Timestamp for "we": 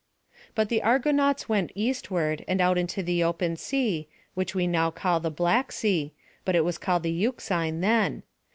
4.55-4.65